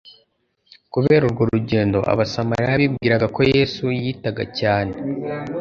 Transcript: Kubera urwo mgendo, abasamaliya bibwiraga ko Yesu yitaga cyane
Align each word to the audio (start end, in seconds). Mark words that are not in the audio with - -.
Kubera 0.93 1.23
urwo 1.25 1.43
mgendo, 1.57 1.99
abasamaliya 2.11 2.79
bibwiraga 2.81 3.27
ko 3.35 3.41
Yesu 3.53 3.83
yitaga 4.01 4.43
cyane 4.59 4.93